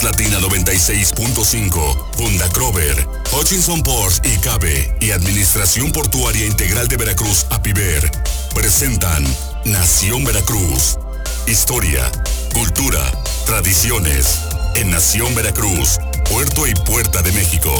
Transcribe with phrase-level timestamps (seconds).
[0.00, 8.10] Latina 96.5, Funda Crover, Hutchinson Ports y Cabe y Administración Portuaria Integral de Veracruz, APIVER,
[8.54, 9.22] presentan
[9.66, 10.98] Nación Veracruz.
[11.46, 12.10] Historia,
[12.54, 13.00] cultura,
[13.44, 14.38] tradiciones.
[14.76, 17.70] En Nación Veracruz, Puerto y Puerta de México.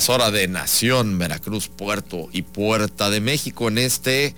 [0.00, 4.34] Es hora de Nación, Veracruz, Puerto y Puerta de México en este,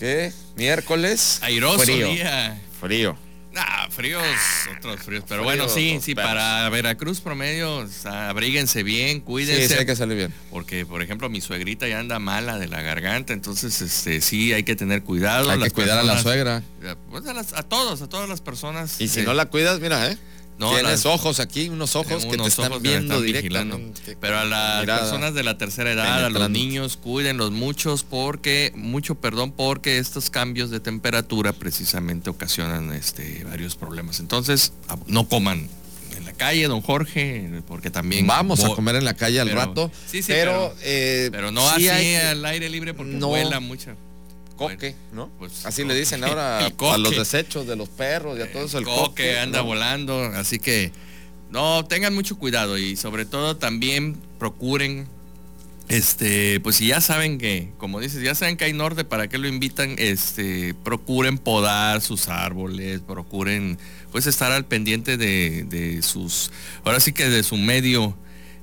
[0.00, 0.32] ¿qué?
[0.56, 1.38] Miércoles.
[1.42, 2.08] Airoso frío.
[2.08, 2.60] día.
[2.80, 3.16] Frío.
[3.56, 4.20] Ah, fríos,
[4.76, 5.22] otros fríos.
[5.28, 6.28] Pero bueno, sí, sí, perros.
[6.32, 9.68] para Veracruz promedio, o sea, abríguense bien, cuídense.
[9.68, 10.34] sí, hay que salir bien.
[10.50, 14.64] Porque, por ejemplo, mi suegrita ya anda mala de la garganta, entonces este sí hay
[14.64, 15.48] que tener cuidado.
[15.52, 16.64] Hay que cuidar a la suegra.
[17.10, 19.00] Pues, a, las- a todos, a todas las personas.
[19.00, 20.18] Y si eh, no la cuidas, mira, ¿eh?
[20.58, 23.14] No, Tienes las- ojos aquí, unos ojos que te unos están ojos que me viendo
[23.14, 23.76] están vigilando.
[23.76, 24.16] directamente.
[24.20, 25.00] Pero a las Mirada.
[25.00, 30.30] personas de la tercera edad, a los niños, cuídenlos muchos porque, mucho perdón, porque estos
[30.30, 34.20] cambios de temperatura precisamente ocasionan este, varios problemas.
[34.20, 34.72] Entonces,
[35.08, 35.68] no coman
[36.16, 38.24] en la calle, don Jorge, porque también...
[38.28, 39.90] Vamos a comer en la calle al pero- rato.
[40.06, 43.26] Sí, sí, pero, pero- eh, Pero no sí así hay al aire libre porque No.
[43.28, 43.96] vuela mucho.
[44.56, 45.30] Coque, ¿no?
[45.38, 45.94] pues, Así coque.
[45.94, 48.78] le dicen ahora a, los desechos de los perros y a todo eso.
[48.78, 49.64] El coque, coque anda ¿no?
[49.64, 50.92] volando, así que
[51.50, 55.06] no tengan mucho cuidado y sobre todo también procuren
[55.88, 59.36] este, pues si ya saben que, como dices, ya saben que hay norte, ¿para qué
[59.36, 59.94] lo invitan?
[59.98, 63.78] Este, procuren podar sus árboles, procuren
[64.10, 66.50] pues estar al pendiente de, de sus,
[66.84, 68.16] ahora sí que de su medio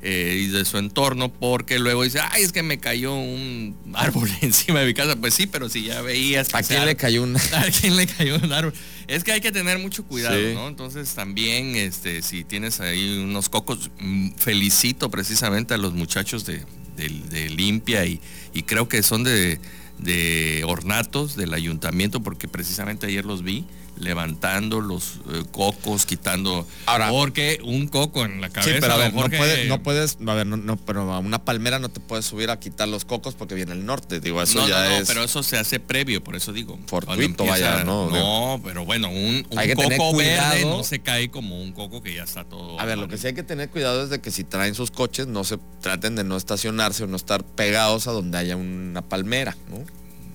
[0.03, 4.29] eh, y de su entorno, porque luego dice, ay, es que me cayó un árbol
[4.41, 5.15] encima de mi casa.
[5.15, 7.39] Pues sí, pero si ya veías que ¿A quién le árbol- cayó una?
[7.53, 8.73] ¿A quién le cayó un árbol?
[9.07, 10.53] Es que hay que tener mucho cuidado, Sí.
[10.53, 10.67] ¿no?
[10.67, 16.63] Entonces también, este, si tienes ahí unos cocos, mm, felicito precisamente a los muchachos de,
[16.97, 18.19] de- de limpia y,
[18.53, 19.59] y creo que son de,
[19.99, 23.65] de ornatos del ayuntamiento porque precisamente ayer los vi
[24.01, 26.67] levantando los eh, cocos, quitando...
[26.85, 28.73] Ahora- porque un coco en la cabeza...
[28.73, 31.19] Sí, pero a ver, don no puedes, no puedes, a ver, no, no, pero a
[31.19, 34.41] una palmera no te puedes subir a quitar los cocos porque viene el norte, digo,
[34.41, 35.07] eso no, ya no, es...
[35.07, 36.79] pero eso se hace previo, por eso digo.
[36.87, 38.09] Fortuito, cuando vaya, ¿no?
[38.09, 40.77] No, pero bueno, un, un Hay que tener coco verde cuidado.
[40.77, 42.79] no se cae como un coco que ya está todo.
[42.79, 44.91] A ver, lo que sí hay que tener cuidado es de que si traen sus
[44.91, 49.01] coches, no se traten de no estacionarse o no estar pegados a donde haya una
[49.01, 49.77] palmera, ¿no?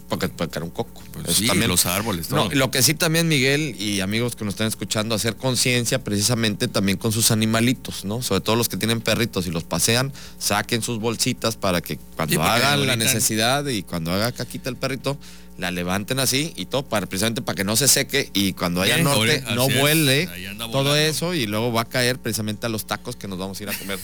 [0.08, 1.02] Porque puede caer un coco.
[1.12, 1.68] Pues Eso sí, también.
[1.68, 5.36] los árboles, No, lo que sí también, Miguel y amigos que nos están escuchando, hacer
[5.36, 8.22] conciencia precisamente también con sus animalitos, ¿no?
[8.22, 12.42] Sobre todo los que tienen perritos y los pasean, saquen sus bolsitas para que cuando
[12.42, 15.18] hagan la necesidad y cuando haga caquita el perrito,
[15.58, 18.98] la levanten así y todo, para, precisamente para que no se seque y cuando haya
[18.98, 19.78] norte no es.
[19.80, 20.28] vuele
[20.70, 23.62] todo eso y luego va a caer precisamente a los tacos que nos vamos a
[23.62, 23.98] ir a comer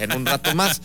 [0.00, 0.80] en un rato más.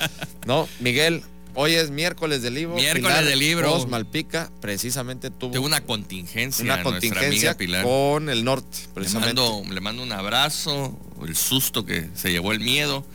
[0.45, 0.67] ¿No?
[0.79, 1.23] Miguel,
[1.55, 2.75] hoy es miércoles del libro.
[2.75, 3.87] Miércoles del libro.
[3.87, 6.63] Malpica precisamente tuvo Tengo una contingencia.
[6.63, 7.83] una contingencia amiga Pilar.
[7.83, 9.41] con el norte, Le precisamente.
[9.41, 13.05] mando, le mando un abrazo, el susto que se llevó el miedo.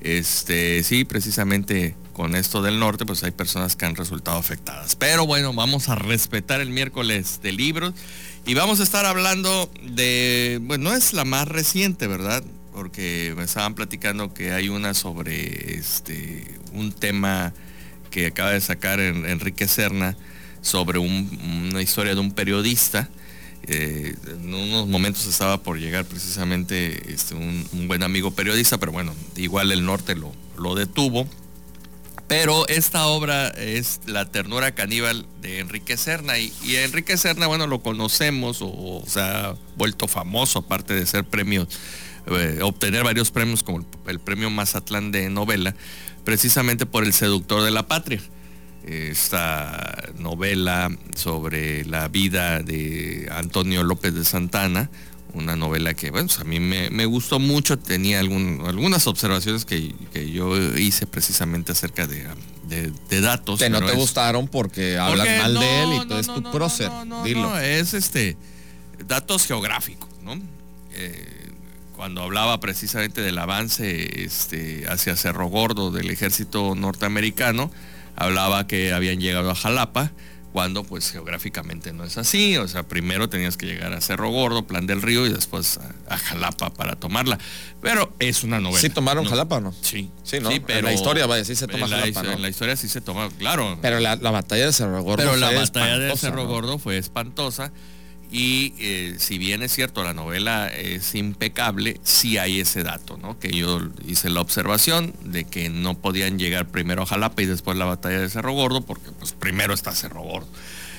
[0.00, 4.96] Este, sí, precisamente con esto del norte, pues hay personas que han resultado afectadas.
[4.96, 7.94] Pero bueno, vamos a respetar el miércoles de libros
[8.46, 12.42] y vamos a estar hablando de, bueno, no es la más reciente, ¿verdad?
[12.72, 17.52] Porque me estaban platicando que hay una sobre este un tema
[18.10, 20.16] que acaba de sacar en- Enrique Serna
[20.62, 23.08] sobre un- una historia de un periodista.
[23.64, 29.14] Eh, en unos momentos estaba por llegar precisamente este, un, buen amigo periodista, pero bueno,
[29.36, 31.28] igual el norte lo, lo detuvo.
[32.26, 36.38] Pero esta obra es La ternura caníbal de Enrique Serna.
[36.38, 41.06] Y, y Enrique Serna, bueno, lo conocemos o, o se ha vuelto famoso, aparte de
[41.06, 41.66] ser premio,
[42.38, 45.74] eh, obtener varios premios como el, el premio Mazatlán de novela,
[46.24, 48.20] precisamente por El seductor de la patria.
[48.86, 54.90] Esta novela sobre la vida de Antonio López de Santana,
[55.32, 59.94] una novela que, bueno, a mí me, me gustó mucho, tenía algún- algunas observaciones que,
[60.12, 62.26] que yo hice precisamente acerca de,
[62.68, 63.60] de- de datos.
[63.60, 66.26] Que no te es- gustaron porque hablan porque mal de él y no, tú es
[66.26, 66.90] no, tu prócer.
[67.24, 67.56] Dilo.
[67.58, 68.36] es este
[69.06, 70.34] datos geográficos, ¿no?
[70.92, 71.39] Eh,
[72.00, 77.70] cuando hablaba precisamente del avance este, hacia Cerro Gordo del ejército norteamericano,
[78.16, 80.10] hablaba que habían llegado a Jalapa,
[80.54, 84.66] cuando pues geográficamente no es así, o sea, primero tenías que llegar a Cerro Gordo,
[84.66, 87.38] Plan del Río y después a, a Jalapa para tomarla.
[87.82, 88.80] Pero es una novela.
[88.80, 89.30] ¿Sí tomaron ¿no?
[89.30, 89.74] Jalapa o no?
[89.82, 90.10] Sí.
[90.22, 90.50] Sí, ¿no?
[90.50, 92.32] En la historia, vaya, sí se toma en la, Jalapa, ¿no?
[92.32, 93.78] En la historia sí se toma, claro.
[93.82, 96.46] Pero la, la batalla de Cerro Gordo Pero la batalla de Cerro.
[96.46, 97.72] Gordo fue espantosa.
[98.32, 103.38] Y eh, si bien es cierto, la novela es impecable, sí hay ese dato, ¿no?
[103.40, 107.76] Que yo hice la observación de que no podían llegar primero a Jalapa y después
[107.76, 110.48] la batalla de Cerro Gordo, porque pues primero está Cerro Gordo.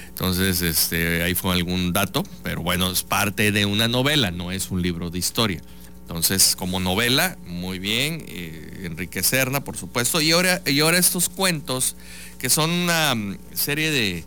[0.10, 4.70] Entonces, este, ahí fue algún dato, pero bueno, es parte de una novela, no es
[4.70, 5.62] un libro de historia.
[6.02, 10.20] Entonces, como novela, muy bien, eh, Enrique Serna, por supuesto.
[10.20, 11.96] Y ahora, y ahora estos cuentos,
[12.38, 13.16] que son una
[13.54, 14.26] serie de,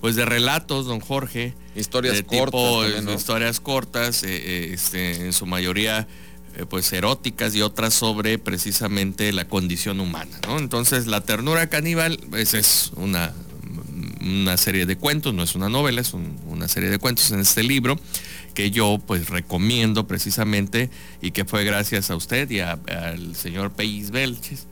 [0.00, 1.52] pues de relatos, don Jorge.
[1.78, 3.04] Historias cortas.
[3.14, 6.06] Historias cortas, eh, eh, este, en su mayoría
[6.70, 10.40] pues eróticas y otras sobre precisamente la condición humana.
[10.56, 13.32] Entonces la ternura caníbal pues, es una,
[14.20, 17.62] una serie de cuentos, no es una novela, es una serie de cuentos en este
[17.62, 17.98] libro
[18.54, 20.90] que yo pues recomiendo precisamente
[21.22, 24.66] y que fue gracias a usted y al señor Peis Belches,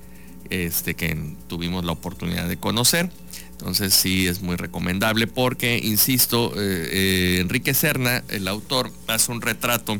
[0.50, 1.16] este, que
[1.46, 3.10] tuvimos la oportunidad de conocer.
[3.58, 9.40] Entonces sí es muy recomendable porque, insisto, eh, eh, Enrique Serna, el autor, hace un
[9.40, 9.98] retrato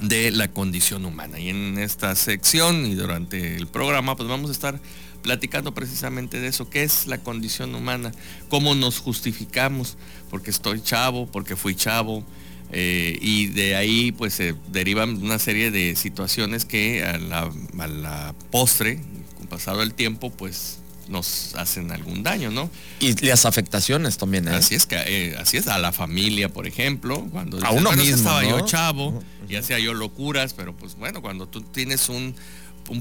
[0.00, 1.38] de la condición humana.
[1.38, 4.80] Y en esta sección y durante el programa, pues vamos a estar
[5.22, 8.12] platicando precisamente de eso, qué es la condición humana,
[8.48, 9.98] cómo nos justificamos,
[10.30, 12.24] porque estoy chavo, porque fui chavo,
[12.72, 19.00] eh, y de ahí pues se derivan una serie de situaciones que a la, postre,
[19.36, 20.79] con pasado el tiempo, pues
[21.10, 22.70] nos hacen algún daño, ¿no?
[23.00, 24.52] Y las afectaciones también, ¿eh?
[24.52, 28.16] Así es que eh, así es a la familia, por ejemplo, cuando a uno mismo,
[28.16, 32.34] estaba yo chavo y hacía yo locuras, pero pues bueno, cuando tú tienes un,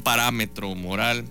[0.04, 1.26] parámetro moral,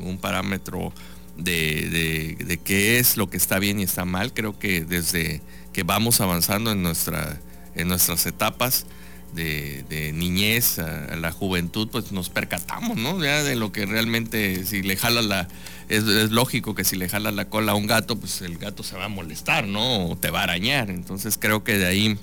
[0.00, 0.92] un parámetro
[1.36, 5.42] de, de qué es lo que está bien y está mal, creo que desde
[5.72, 7.38] que vamos avanzando en nuestra
[7.78, 8.86] en nuestras etapas
[9.34, 13.22] de, niñez a, la juventud, pues nos percatamos, ¿no?
[13.22, 15.48] Ya de lo que realmente, si le jala la,
[15.88, 18.96] es, lógico que si le jala la cola a un gato, pues el gato se
[18.96, 20.08] va a molestar, ¿no?
[20.08, 20.90] O te va a arañar.
[20.90, 22.18] Entonces creo que de ahí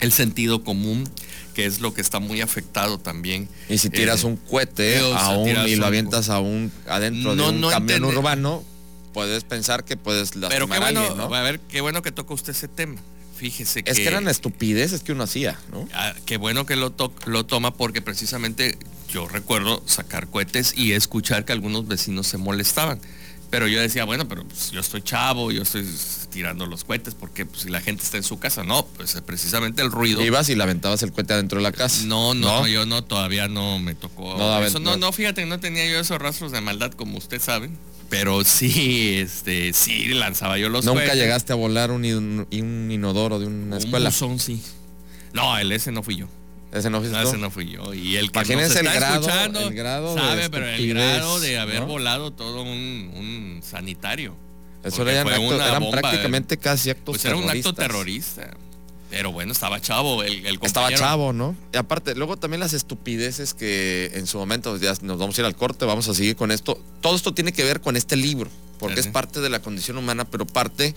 [0.00, 1.08] el sentido común,
[1.54, 3.48] que es lo que está muy afectado también.
[3.68, 5.00] Y si tiras eh, un cohete
[5.66, 8.62] y lo avientas a un, adentro de un camión urbano,
[9.12, 12.50] puedes pensar que puedes lastimar Pero qué bueno, a, ver, qué bueno que toca usted
[12.50, 13.00] ese tema.
[13.36, 13.90] Fíjese que...
[13.90, 15.86] Es que eran estupideces que uno hacía, ¿no?
[15.92, 16.94] Ah, qué bueno que lo,
[17.26, 18.78] lo toma porque precisamente
[19.10, 23.00] yo recuerdo sacar cohetes y escuchar que algunos vecinos se molestaban.
[23.50, 25.86] Pero yo decía, bueno, pero pues, yo estoy chavo, yo estoy
[26.30, 29.82] tirando los cohetes, porque pues, si la gente está en su casa, no, pues precisamente
[29.82, 30.20] el ruido.
[30.20, 32.04] ¿Ibas y lamentabas el cohete adentro de la casa?
[32.06, 34.36] No, no, yo no, todavía no me tocó.
[34.36, 37.70] No, eso, no, no, fíjate, no tenía yo esos rastros de maldad como usted sabe
[38.08, 43.46] pero sí, este, sí lanzaba yo los ¿Nunca llegaste a volar un, un, inodoro de
[43.46, 44.12] una escuela?
[44.22, 44.62] Un sí.
[45.32, 46.28] No, el ese no fui yo.
[46.72, 47.94] Ese no, no ese no fui yo.
[47.94, 51.58] Y el que nos está el grado, escuchando, el grado sabe, pero el grado de
[51.58, 54.36] haber volado todo un, sanitario.
[54.84, 58.56] Eso era eran prácticamente casi actos Pues era un acto terrorista.
[59.10, 61.56] Pero bueno, estaba chavo el, el Estaba chavo, ¿no?
[61.72, 65.44] Y aparte, luego también las estupideces que en su momento, ya nos vamos a ir
[65.46, 66.80] al corte, vamos a seguir con esto.
[67.00, 70.24] Todo esto tiene que ver con este libro, porque es parte de la condición humana,
[70.24, 70.94] pero parte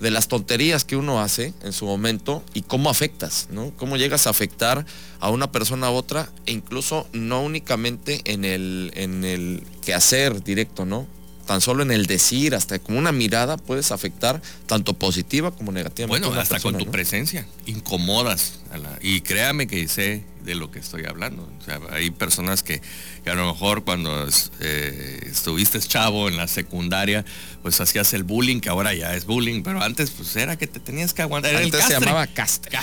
[0.00, 3.72] de las tonterías que uno hace en su momento y cómo afectas, ¿no?
[3.76, 4.86] Cómo llegas a afectar
[5.18, 10.84] a una persona a otra e incluso no únicamente en el, en el quehacer directo,
[10.84, 11.06] ¿no?
[11.48, 16.06] Tan solo en el decir, hasta como una mirada, puedes afectar tanto positiva como negativa.
[16.06, 18.60] Bueno, hasta con tu presencia, incomodas.
[19.00, 21.50] y créame que sé de lo que estoy hablando.
[21.58, 22.82] O sea, hay personas que,
[23.24, 24.28] a lo mejor cuando
[24.60, 27.24] eh, estuviste chavo en la secundaria,
[27.62, 30.80] pues hacías el bullying, que ahora ya es bullying, pero antes pues era que te
[30.80, 31.56] tenías que aguantar.
[31.56, 32.78] Antes se llamaba castre.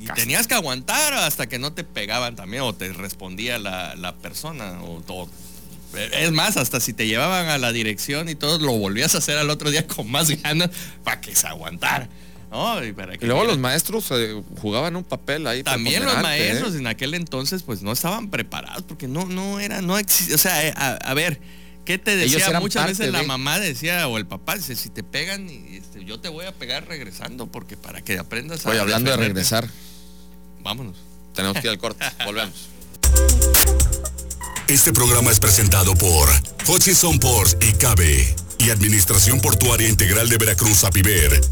[0.00, 4.82] Y tenías que aguantar hasta que no te pegaban también o te respondía la, persona
[4.82, 5.28] o todo
[5.94, 9.38] es más, hasta si te llevaban a la dirección y todo, lo volvías a hacer
[9.38, 10.70] al otro día con más ganas
[11.04, 12.08] para que se aguantara.
[13.18, 15.62] Y, luego los maestros eh, jugaban un papel ahí.
[15.62, 16.78] También los maestros ¿eh?
[16.78, 20.34] en aquel entonces pues no estaban preparados porque no, no era, no existía.
[20.34, 21.40] O sea, eh, a, ver,
[21.86, 22.60] ¿qué te decía?
[22.60, 26.28] Muchas veces la mamá decía o el papá dice, si te pegan, este, yo te
[26.28, 28.68] voy a pegar regresando porque para que aprendas a...
[28.68, 29.66] Oye, hablando de regresar.
[30.60, 30.98] Vámonos.
[31.34, 32.04] Tenemos que ir al corte.
[32.26, 32.68] Volvemos.
[34.72, 36.30] Este programa es presentado por
[36.66, 41.42] Hutchison Ports y Cabe y Administración Portuaria Integral de Veracruz, APIVER.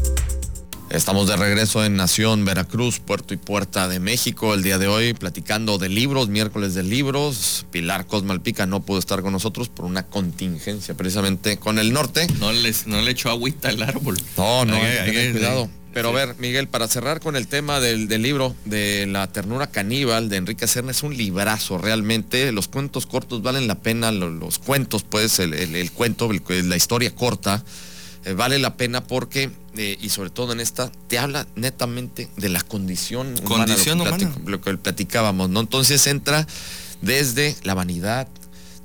[0.89, 4.55] Estamos de regreso en Nación, Veracruz, Puerto y Puerta de México.
[4.55, 7.67] El día de hoy platicando de libros, miércoles de libros.
[7.69, 12.25] Pilar Cosmalpica no pudo estar con nosotros por una contingencia precisamente con el norte.
[12.39, 14.19] No, les, no le echó agüita al árbol.
[14.35, 15.69] No, no, hay, cuidado.
[15.93, 20.29] Pero a ver, Miguel, para cerrar con el tema del, libro de La ternura caníbal
[20.29, 22.51] de Enrique Serna, es un librazo realmente.
[22.51, 27.63] Los cuentos cortos valen la pena, los, cuentos, pues, el, cuento, la historia corta,
[28.23, 32.49] eh, vale la pena porque eh, y sobre todo en esta, te habla netamente de
[32.49, 35.61] la condición, condición humana, lo, que platicábamos, ¿no?
[35.61, 36.45] Entonces entra
[37.01, 38.27] desde la vanidad,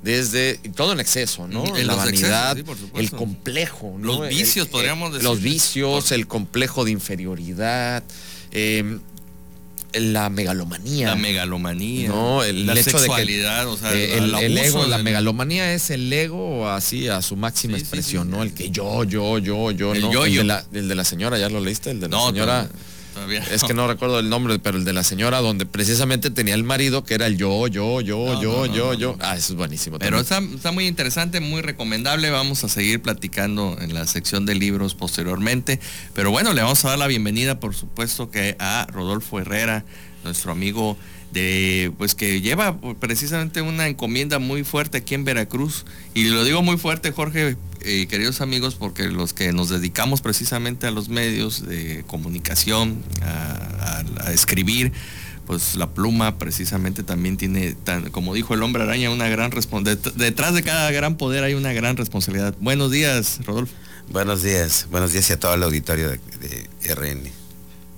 [0.07, 1.75] desde todo en exceso, ¿no?
[1.75, 2.57] En la vanidad,
[2.95, 5.27] el complejo, los vicios, podríamos decir.
[5.27, 8.03] Los vicios, el complejo de inferioridad.
[8.51, 8.99] Eh,
[9.93, 11.09] la megalomanía.
[11.09, 12.07] La megalomanía.
[12.07, 16.11] No, el, la hecho sexualidad, de o sea, eh, el, ego, la megalomanía es el
[16.11, 18.43] ego así a su máxima expresión, ¿no?
[18.43, 20.13] El que yo, yo, yo, yo, el no.
[20.13, 20.41] Yo, el, yo.
[20.41, 21.91] De la, el de la señora, ¿ya lo leíste?
[21.91, 22.69] El de la no, señora.
[23.27, 26.53] Todavía, es que no recuerdo el nombre, pero el de la señora donde precisamente tenía
[26.53, 29.17] el marido que era el yo, yo, yo, No, yo, no, yo, yo.
[29.19, 29.99] Ah, eso es buenísimo.
[29.99, 32.29] Pero está, está muy interesante, muy recomendable.
[32.29, 35.79] Vamos a seguir platicando en la sección de libros posteriormente.
[36.13, 39.83] Pero bueno, le vamos a dar la bienvenida, por supuesto, que a Rodolfo Herrera,
[40.23, 40.97] nuestro amigo
[41.31, 45.85] de pues que lleva precisamente una encomienda muy fuerte aquí en Veracruz.
[46.13, 50.87] Y lo digo muy fuerte Jorge eh, queridos amigos porque los que nos dedicamos precisamente
[50.87, 54.91] a los medios de comunicación a, escribir
[55.45, 57.75] pues la pluma precisamente también tiene
[58.11, 61.71] como dijo el hombre araña una gran responsabilidad detrás de cada gran poder hay una
[61.71, 62.55] gran responsabilidad.
[62.59, 63.73] Buenos días Rodolfo.
[64.09, 67.36] Buenos días, buenos días y a todo el auditorio de RN.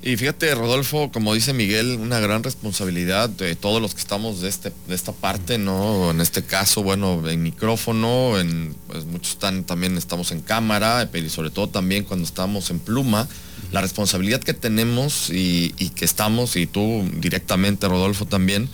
[0.01, 4.47] Y fíjate, Rodolfo, como dice Miguel, una gran responsabilidad de todos los que estamos de,
[4.47, 6.11] este, de esta parte, ¿no?
[6.11, 11.27] En este caso, bueno, en micrófono, en, pues muchos están, también estamos en cámara, pero
[11.27, 13.27] y sobre todo también cuando estamos en pluma,
[13.73, 18.69] la responsabilidad que tenemos y, y que estamos, y tú directamente, Rodolfo, también,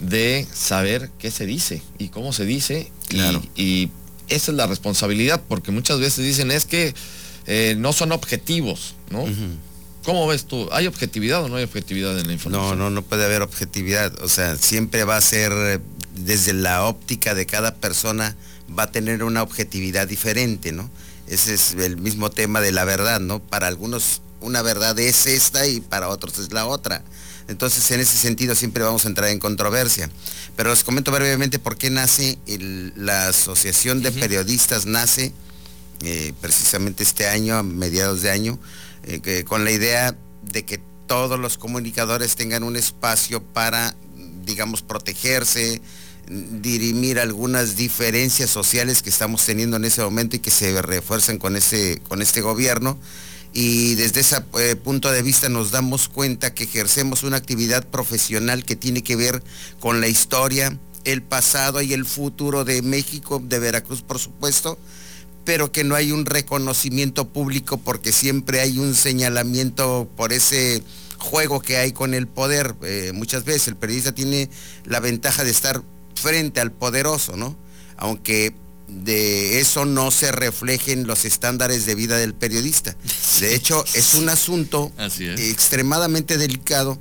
[0.00, 2.90] de saber qué se dice y cómo se dice.
[3.10, 3.42] y- Claro.
[3.54, 3.90] y
[4.28, 6.94] esa es la responsabilidad, porque muchas veces dicen es que
[7.46, 9.24] eh, no son objetivos, ¿no?
[10.04, 10.68] ¿Cómo ves tú?
[10.72, 12.78] ¿Hay objetividad o no hay objetividad en la No, información?
[12.78, 14.12] no, no puede haber objetividad.
[14.22, 15.80] O sea, siempre va a ser eh,
[16.14, 18.36] desde la óptica de cada persona
[18.76, 20.90] va a tener una objetividad diferente, ¿no?
[21.26, 23.40] Ese es el mismo tema de la verdad, ¿no?
[23.40, 27.02] Para algunos una verdad es esta y para otros es la otra.
[27.48, 30.10] Entonces, en ese sentido siempre vamos a entrar en controversia.
[30.56, 34.12] Pero les comento brevemente por qué nace el- la Asociación de.
[34.12, 35.32] Periodistas, nace
[36.02, 38.58] eh, precisamente este año, a mediados de año,
[39.06, 43.94] eh, con la idea de que todos los comunicadores tengan un espacio para,
[44.44, 45.80] digamos, protegerse,
[46.26, 51.56] dirimir algunas diferencias sociales que estamos teniendo en ese momento y que se refuerzan con,
[51.56, 52.98] ese, con este gobierno.
[53.52, 58.64] Y desde ese eh, punto de vista nos damos cuenta que ejercemos una actividad profesional
[58.64, 59.44] que tiene que ver
[59.78, 64.76] con la historia, el pasado y el futuro de México, de Veracruz por supuesto,
[65.44, 70.82] pero que no hay un reconocimiento público porque siempre hay un señalamiento por ese
[71.18, 72.74] juego que hay con el poder.
[72.82, 74.48] Eh, muchas veces el periodista tiene
[74.84, 75.82] la ventaja de estar
[76.14, 77.56] frente al poderoso, ¿no?
[77.96, 78.54] Aunque
[78.88, 82.96] de eso no se reflejen los estándares de vida del periodista.
[83.40, 85.40] De hecho, es un asunto Así es.
[85.40, 86.98] extremadamente delicado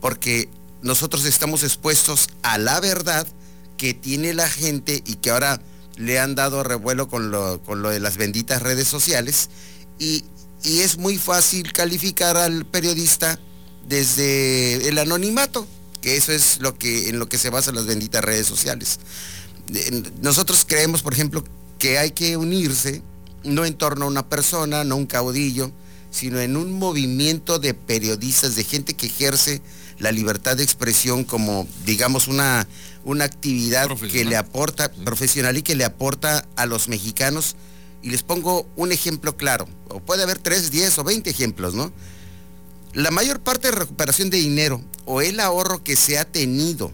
[0.00, 0.48] porque
[0.82, 3.26] nosotros estamos expuestos a la verdad
[3.76, 5.60] que tiene la gente y que ahora
[5.96, 9.48] le han dado revuelo con lo, con lo de las benditas redes sociales
[9.98, 10.24] y,
[10.62, 13.38] y es muy fácil calificar al periodista
[13.88, 15.66] desde el anonimato,
[16.00, 18.98] que eso es lo que, en lo que se basan las benditas redes sociales.
[20.22, 21.44] Nosotros creemos, por ejemplo,
[21.78, 23.02] que hay que unirse
[23.44, 25.70] no en torno a una persona, no un caudillo,
[26.10, 29.62] sino en un movimiento de periodistas, de gente que ejerce
[29.98, 32.66] la libertad de expresión como, digamos, una,
[33.04, 37.56] una actividad que le aporta, profesional y que le aporta a los mexicanos.
[38.02, 41.92] Y les pongo un ejemplo claro, o puede haber 3, 10 o 20 ejemplos, ¿no?
[42.92, 46.92] La mayor parte de recuperación de dinero o el ahorro que se ha tenido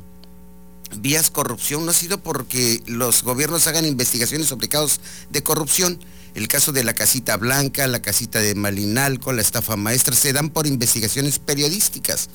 [0.99, 5.99] vías corrupción no ha sido porque los gobiernos hagan investigaciones sobre casos de corrupción.
[6.35, 10.50] El caso de la casita blanca, la casita de Malinalco, la estafa maestra, se dan
[10.50, 12.30] por investigaciones periodísticas.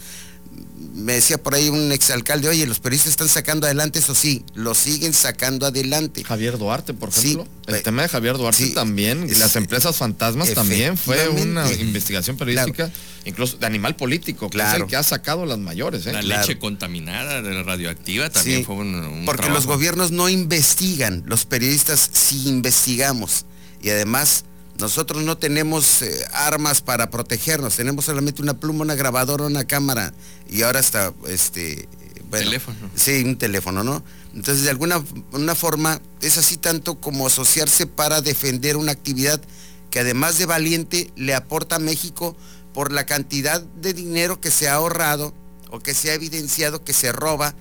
[0.94, 4.74] Me decía por ahí un exalcalde, oye, los periodistas están sacando adelante, eso sí, lo
[4.74, 6.24] siguen sacando adelante.
[6.24, 7.48] Javier Duarte, por Sí, ejemplo.
[7.68, 11.72] el eh, tema de Javier Duarte sí, también, es- las empresas fantasmas también fue una
[11.72, 12.92] investigación periodística,
[13.26, 14.86] incluso de animal político, que es Claro.
[14.86, 16.06] el que ha sacado las mayores.
[16.08, 16.14] ¿eh?
[16.14, 16.42] la claro.
[16.42, 19.60] leche contaminada de la radioactiva también Sí, fue un, un Porque trabajo.
[19.60, 23.46] los gobiernos no investigan, los periodistas sí investigamos.
[23.84, 24.46] Y además,
[24.80, 30.14] nosotros no tenemos eh, armas para protegernos, tenemos solamente una pluma, una grabadora, una cámara
[30.50, 31.88] y ahora hasta este
[32.30, 32.78] bueno, Teléfono.
[32.96, 34.04] Sí, un teléfono, ¿no?
[34.34, 39.42] Entonces, de alguna una forma, es así tanto como asociarse para defender una actividad
[39.90, 42.36] que además de valiente le aporta a México
[42.74, 45.34] por la cantidad de dinero que se ha ahorrado
[45.72, 47.56] o que se ha evidenciado que se roba,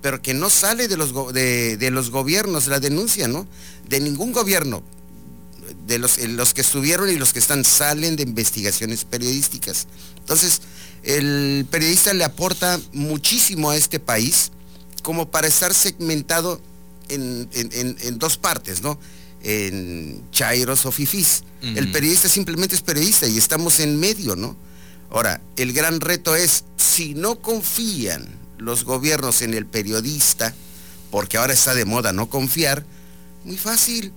[0.00, 3.46] pero que no sale de los, de los gobiernos, la denuncia, ¿no?
[3.88, 4.82] De ningún gobierno.
[5.86, 9.86] De los, los que estuvieron y los que están salen de investigaciones periodísticas.
[10.18, 10.62] Entonces,
[11.02, 14.52] el periodista le aporta muchísimo a este país
[15.02, 16.60] como para estar segmentado
[17.08, 18.98] en, dos partes, ¿no?
[19.42, 21.44] En chairos o fifís.
[21.60, 24.56] El periodista simplemente es periodista y estamos en medio, ¿no?
[25.10, 28.26] Ahora, el gran reto es, si no confían
[28.58, 30.54] los gobiernos en el periodista,
[31.10, 32.84] porque ahora está de moda no confiar,
[33.44, 34.12] muy fácil,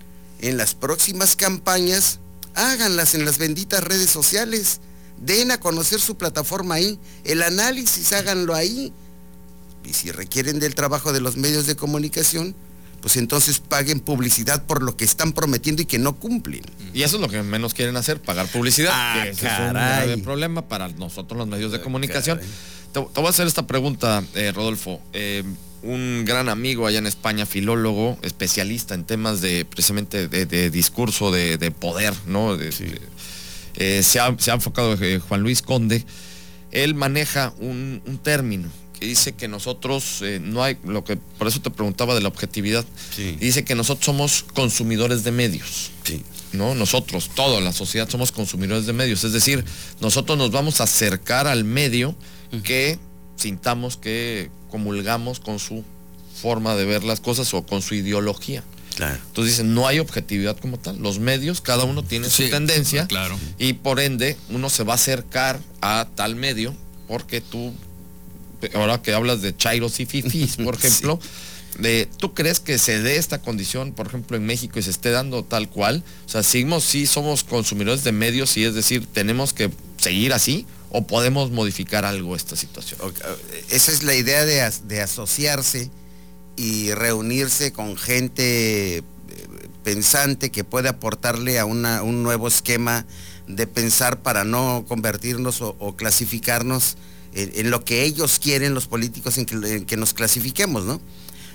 [0.48, 2.20] en las próximas campañas,
[2.54, 4.80] háganlas en las benditas redes sociales,
[5.18, 8.94] den a conocer su plataforma ahí, el análisis háganlo ahí.
[9.84, 12.56] Y si requieren del trabajo de los medios de comunicación,
[13.02, 16.64] pues entonces paguen publicidad por lo que están prometiendo y que no cumplen.
[16.94, 18.92] Y eso es lo que menos quieren hacer, pagar publicidad.
[18.94, 22.40] Ah, es un grave problema para nosotros los medios de ah, comunicación.
[22.94, 25.02] Te, voy a hacer esta pregunta, eh, Rodolfo.
[25.14, 25.44] Eh,
[25.86, 31.72] un gran amigo allá en España, filólogo, especialista en temas de precisamente de, discurso, de,
[31.72, 32.58] poder, ¿no?
[33.78, 36.04] Eh, se, ha, enfocado Juan Luis Conde.
[36.72, 41.48] Él maneja un, un término que dice que nosotros eh, no hay, lo que por
[41.48, 42.86] eso te preguntaba de la objetividad,
[43.40, 45.92] dice que nosotros somos consumidores de medios.
[46.54, 46.74] ¿no?
[46.74, 49.24] Nosotros, toda la sociedad somos consumidores de medios.
[49.24, 49.64] Es decir,
[50.00, 52.16] nosotros nos vamos a acercar al medio
[52.64, 52.98] que
[53.36, 55.86] sintamos que comulgamos con su
[56.42, 58.62] forma de ver las cosas o con su ideología.
[59.00, 60.98] Entonces dicen, no hay objetividad como tal.
[61.00, 63.08] Los medios, cada uno tiene su tendencia.
[63.08, 63.40] Claro.
[63.58, 66.76] Y por ende, uno se va a acercar a tal medio
[67.08, 67.72] porque tú
[68.74, 71.18] ahora que hablas de chairos y fifis, por ejemplo,
[71.80, 75.12] de, ¿tú crees que se dé esta condición, por ejemplo, en México y se esté
[75.12, 76.04] dando tal cual?
[76.26, 80.66] O sea, seguimos, sí somos consumidores de medios y es decir, tenemos que seguir así
[80.90, 83.00] o podemos modificar algo esta situación.
[83.70, 85.90] Esa es la idea de, asociarse
[86.56, 89.04] y reunirse con gente eh,
[89.84, 93.06] pensante que puede aportarle a un nuevo esquema
[93.48, 96.98] de pensar para no convertirnos o clasificarnos
[97.36, 99.46] en, lo que ellos quieren los políticos en
[99.86, 101.02] que, nos clasifiquemos, ¿no?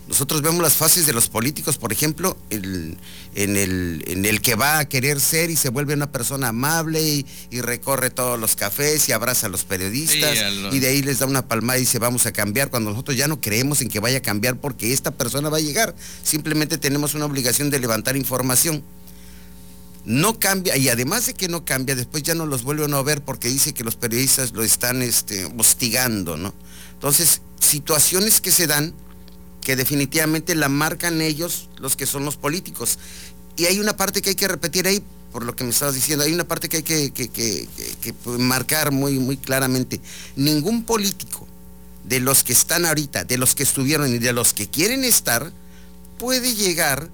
[0.09, 2.99] Nosotros vemos las fases de los políticos, por ejemplo, en,
[3.37, 8.41] el, que va a querer ser y se vuelve una persona amable y, recorre todos
[8.41, 10.37] los cafés y abraza a los periodistas
[10.73, 13.29] y de ahí les da una palmada y dice vamos a cambiar cuando nosotros ya
[13.29, 15.95] no creemos en que vaya a cambiar porque esta persona va a llegar.
[16.25, 18.83] Simplemente tenemos una obligación de levantar información
[20.05, 23.23] no cambia, y además de que no cambia, después ya no los vuelve a ver
[23.23, 26.55] porque dice que los periodistas lo están este, hostigando, ¿no?
[26.95, 28.95] Entonces, situaciones que se dan
[29.63, 32.99] que definitivamente la marcan ellos, los que son los políticos.
[33.57, 36.25] Y hay una parte que hay que repetir ahí, por lo que me estabas diciendo,
[36.25, 40.01] hay una parte que hay que, marcar muy, muy claramente.
[40.37, 41.47] Ningún político
[42.05, 45.53] de los que están ahorita, de los que estuvieron y de los que quieren estar,
[46.19, 47.09] puede llegar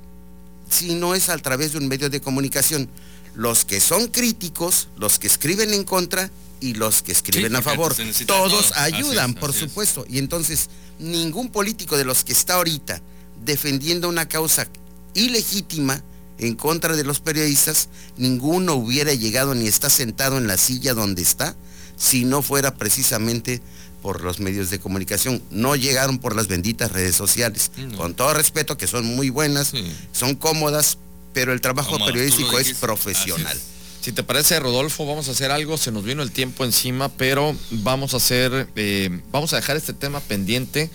[0.71, 2.89] si no es a través de un medio de comunicación.
[3.35, 7.95] Los que son críticos, los que escriben en contra y los que escriben a favor.
[8.27, 10.07] Todos ayudan, por supuesto.
[10.09, 13.01] Y entonces, ningún político de los que está ahorita
[13.45, 14.67] defendiendo una causa
[15.15, 16.03] ilegítima
[16.39, 21.23] en contra de los periodistas, ninguno hubiera llegado ni está sentado en la silla donde
[21.23, 21.57] está
[21.97, 23.61] si no fuera precisamente
[24.03, 27.73] por los medios de comunicación, no llegaron por las benditas redes sociales.
[27.97, 29.73] Con todo respeto, que son muy buenas,
[30.13, 30.99] son cómodas,
[31.33, 33.59] pero el trabajo periodístico es profesional.
[34.07, 37.57] Si te parece, Rodolfo, vamos a hacer algo, se nos vino el tiempo encima, pero
[37.73, 40.91] vamos a hacer, eh, vamos a dejar este tema pendiente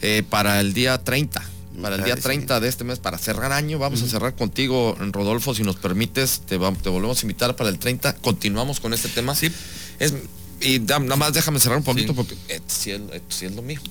[0.00, 1.44] eh, para el día 30
[1.82, 3.78] para el día 30 de este mes, para cerrar año.
[3.78, 7.78] Vamos a cerrar contigo, Rodolfo, si nos permites, te, te, volvemos a invitar para el
[7.78, 8.14] 30.
[8.16, 9.34] Continuamos con este tema.
[9.34, 9.50] Sí.
[9.98, 10.14] Es,
[10.60, 12.36] y nada más déjame cerrar un poquito porque
[12.66, 13.80] si es, lo mío.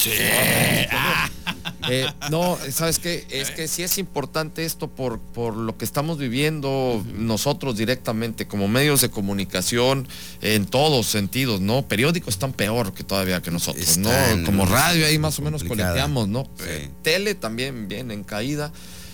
[1.89, 3.25] Eh, no, ¿sabes qué?
[3.29, 8.69] Es que sí es importante esto por, por lo que estamos viviendo nosotros directamente como
[8.69, 10.07] medios de comunicación
[10.41, 11.85] en todos sentidos, ¿no?
[11.85, 14.09] Periódicos están peor que todavía que nosotros, ¿no?
[14.45, 16.47] Como radio ahí más o menos coleteamos, ¿no?
[16.61, 18.71] Eh, tele también viene en caída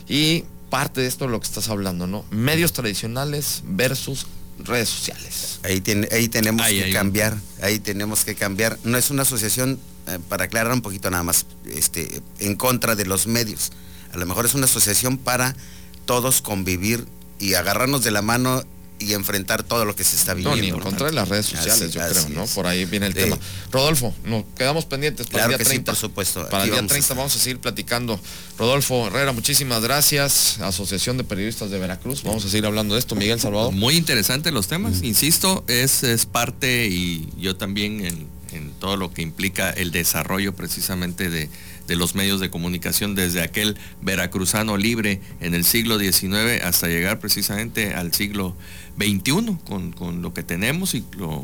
[0.07, 2.23] y parte de esto es lo que estás hablando, ¿no?
[2.29, 4.27] Medios tradicionales versus
[4.65, 5.59] redes sociales.
[5.63, 8.77] Ahí, ahí tenemos que cambiar, ahí tenemos que cambiar.
[8.83, 13.05] No es una asociación, eh, para aclarar un poquito nada más, este, en contra de
[13.05, 13.71] los medios.
[14.13, 15.55] A lo mejor es una asociación para
[16.05, 17.05] todos convivir
[17.39, 18.63] y agarrarnos de la mano
[18.99, 20.57] y enfrentar todo lo que se está viviendo.
[20.57, 22.45] No, ni en contra de las redes sociales, yo creo, ¿no?
[22.47, 23.37] Por ahí viene el tema.
[23.71, 25.91] Rodolfo, nos quedamos pendientes para el día 30.
[25.91, 26.47] por supuesto.
[26.49, 28.19] Para el día 30 vamos a seguir platicando.
[28.57, 30.59] Rodolfo Herrera, muchísimas gracias.
[30.59, 32.23] Asociación de Periodistas de Veracruz.
[32.23, 33.15] Vamos a seguir hablando de esto.
[33.15, 33.73] Miguel Salvador.
[33.73, 39.13] Muy interesante los temas, insisto, es, es parte y yo también en, en todo lo
[39.13, 41.49] que implica el desarrollo precisamente de
[41.89, 47.19] de los medios de comunicación desde aquel veracruzano libre en el siglo XIX hasta llegar
[47.19, 48.55] precisamente al siglo
[48.99, 51.03] XXI con, lo que tenemos y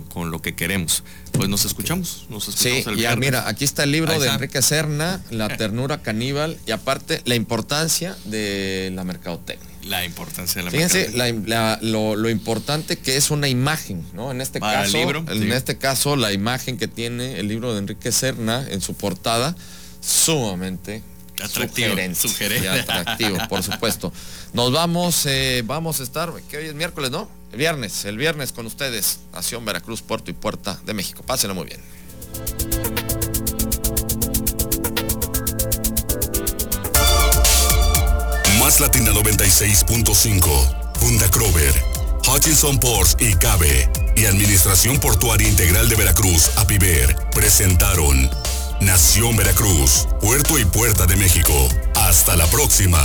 [0.10, 1.04] con lo que queremos.
[1.32, 5.22] Pues nos escuchamos, nos escuchamos sí, ya mira, aquí está el libro de Enrique Serna,
[5.32, 9.68] La ternura caníbal y aparte la importancia de la mercadotecnia.
[9.84, 11.12] La importancia de la Fíjense
[11.82, 14.32] lo, importante que es una imagen, ¿no?
[14.32, 18.66] En este caso, en este caso, la imagen que tiene el libro de Enrique Serna
[18.70, 19.56] en su portada,
[20.06, 21.02] sumamente
[21.44, 24.14] atractivo, sugerente, atractivo, por supuesto.
[24.54, 27.30] Nos vamos, eh, vamos a estar, que hoy es miércoles, ¿no?
[27.52, 31.24] El viernes, el viernes con ustedes, Nación Veracruz, Puerto y Puerta de México.
[31.24, 31.82] Pásenlo muy bien.
[38.60, 41.74] Más Latina 96.5, Funda Crover,
[42.28, 48.30] Hutchinson Ports y Cabe y Administración Portuaria Integral de Veracruz, APIVER, presentaron
[48.82, 51.54] Nación Veracruz, Puerto y Puerta de México.
[51.96, 53.02] Hasta la próxima.